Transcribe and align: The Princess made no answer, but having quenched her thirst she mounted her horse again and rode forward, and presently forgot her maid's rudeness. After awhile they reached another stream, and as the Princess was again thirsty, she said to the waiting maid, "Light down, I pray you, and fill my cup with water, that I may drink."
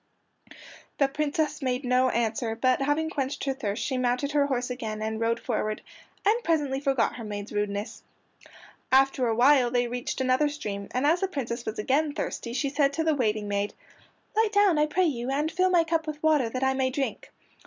The 0.97 1.07
Princess 1.07 1.61
made 1.61 1.85
no 1.85 2.09
answer, 2.09 2.55
but 2.55 2.81
having 2.81 3.11
quenched 3.11 3.43
her 3.43 3.53
thirst 3.53 3.83
she 3.83 3.99
mounted 3.99 4.31
her 4.31 4.47
horse 4.47 4.71
again 4.71 4.99
and 4.99 5.19
rode 5.19 5.39
forward, 5.39 5.83
and 6.25 6.43
presently 6.43 6.79
forgot 6.79 7.17
her 7.17 7.23
maid's 7.23 7.51
rudeness. 7.53 8.01
After 8.91 9.27
awhile 9.27 9.69
they 9.69 9.87
reached 9.87 10.19
another 10.19 10.49
stream, 10.49 10.87
and 10.89 11.05
as 11.05 11.19
the 11.19 11.27
Princess 11.27 11.67
was 11.67 11.77
again 11.77 12.13
thirsty, 12.15 12.53
she 12.53 12.69
said 12.69 12.93
to 12.93 13.03
the 13.03 13.13
waiting 13.13 13.47
maid, 13.47 13.75
"Light 14.35 14.51
down, 14.53 14.79
I 14.79 14.87
pray 14.87 15.05
you, 15.05 15.29
and 15.29 15.51
fill 15.51 15.69
my 15.69 15.83
cup 15.83 16.07
with 16.07 16.23
water, 16.23 16.49
that 16.49 16.63
I 16.63 16.73
may 16.73 16.89
drink." 16.89 17.29